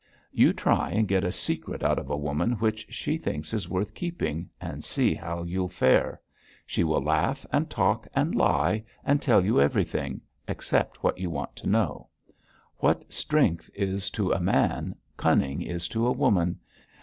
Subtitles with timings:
[0.31, 3.93] You try and get a secret out of a woman which she thinks is worth
[3.93, 6.19] keeping, and see how you'll fare.
[6.65, 11.55] She will laugh, and talk and lie, and tell you everything except what you want
[11.57, 12.07] to know.
[12.77, 16.57] What strength is to a man, cunning is to a woman.